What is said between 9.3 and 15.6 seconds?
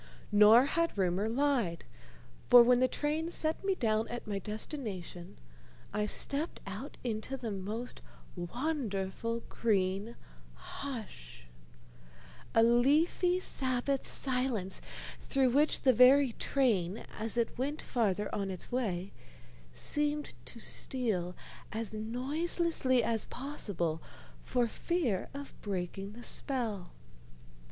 green hush, a leafy Sabbath silence through